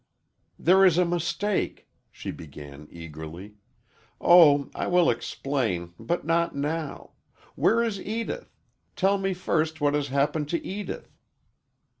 "There 0.57 0.83
is 0.83 0.97
a 0.97 1.05
mistake," 1.05 1.87
she 2.11 2.31
began 2.31 2.87
eagerly. 2.89 3.57
"Oh, 4.19 4.71
I 4.73 4.87
will 4.87 5.11
explain, 5.11 5.93
but 5.99 6.25
not 6.25 6.55
now. 6.55 7.11
Where 7.53 7.83
is 7.83 8.01
Edith? 8.01 8.51
Tell 8.95 9.19
me 9.19 9.35
first 9.35 9.79
what 9.79 9.93
has 9.93 10.07
happened 10.07 10.49
to 10.49 10.65
Edith." 10.65 11.13